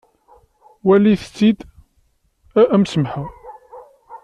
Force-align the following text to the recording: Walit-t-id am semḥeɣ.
Walit-t-id 0.85 1.59
am 2.75 2.83
semḥeɣ. 2.91 3.29